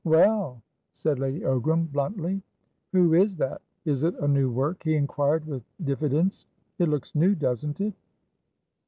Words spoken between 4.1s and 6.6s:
a new work?" he inquired, with diffidence.